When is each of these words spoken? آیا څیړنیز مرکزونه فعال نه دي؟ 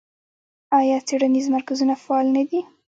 آیا 0.79 0.97
څیړنیز 1.07 1.47
مرکزونه 1.55 1.93
فعال 2.03 2.27
نه 2.35 2.43
دي؟ 2.49 2.59